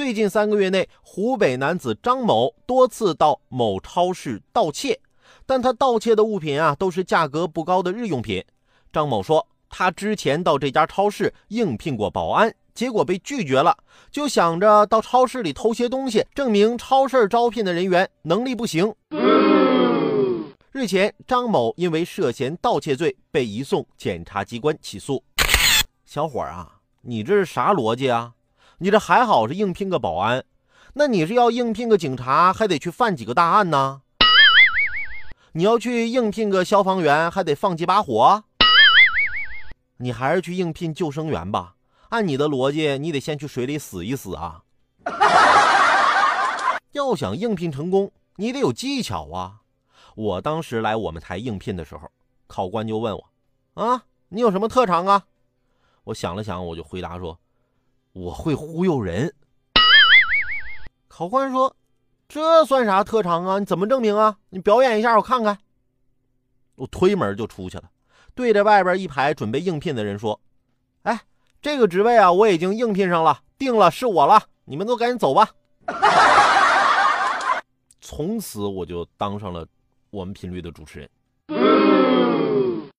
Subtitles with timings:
[0.00, 4.98] 最近三个月内，湖北男子张某多次到某超市盗窃，
[5.44, 8.42] 但他盗窃的物品啊都是价格不高的日用品。
[8.90, 13.76] 张某说，他之前到这家超市应聘过保安，结果被拒绝了，
[14.10, 18.94] 就想着到超市里偷些东西，证明超市招聘的人员能力不行。
[20.72, 25.22] 日前，张某因为涉嫌盗窃罪被移送检察机关起诉。
[26.06, 28.32] 小伙啊，你这是啥逻辑啊？
[28.82, 30.42] 你这还好是应聘个保安，
[30.94, 34.00] 那你是要应聘个警察，还得去犯几个大案呢？
[35.52, 38.42] 你要去应聘个消防员，还得放几把火？
[39.98, 41.74] 你还是去应聘救生员吧。
[42.08, 44.62] 按你的逻辑，你得先去水里死一死啊！
[46.92, 49.60] 要想应聘成功，你得有技巧啊！
[50.14, 52.10] 我当时来我们台应聘的时候，
[52.46, 53.24] 考官就问我
[53.84, 55.26] ：“啊，你有什么特长啊？”
[56.04, 57.38] 我想了想，我就回答说。
[58.12, 59.32] 我会忽悠人。
[61.06, 61.76] 考官说
[62.28, 63.58] ：“这算啥特长啊？
[63.58, 64.36] 你怎么证明啊？
[64.48, 65.58] 你表演一下，我看看。”
[66.76, 67.84] 我推门就出去了，
[68.34, 70.40] 对着外边一排准备应聘的人说
[71.02, 71.20] ：“哎，
[71.60, 75.50] 这个职位啊，我已经应聘上了，定了是我了，你们都赶紧走吧。”
[78.00, 79.66] 从此我就当上了
[80.10, 81.08] 我们频率的主持人。